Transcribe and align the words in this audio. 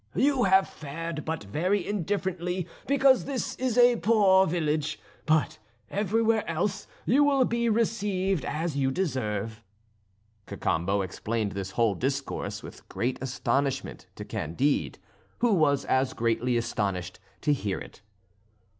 You 0.15 0.45
have 0.45 0.67
fared 0.67 1.25
but 1.25 1.43
very 1.43 1.87
indifferently 1.87 2.67
because 2.87 3.25
this 3.25 3.53
is 3.57 3.77
a 3.77 3.97
poor 3.97 4.47
village; 4.47 4.99
but 5.27 5.59
everywhere 5.91 6.43
else, 6.49 6.87
you 7.05 7.23
will 7.23 7.45
be 7.45 7.69
received 7.69 8.43
as 8.43 8.75
you 8.75 8.89
deserve." 8.89 9.61
Cacambo 10.47 11.01
explained 11.03 11.51
this 11.51 11.69
whole 11.77 11.93
discourse 11.93 12.63
with 12.63 12.89
great 12.89 13.19
astonishment 13.21 14.07
to 14.15 14.25
Candide, 14.25 14.97
who 15.37 15.53
was 15.53 15.85
as 15.85 16.13
greatly 16.13 16.57
astonished 16.57 17.19
to 17.41 17.53
hear 17.53 17.77
it. 17.77 18.01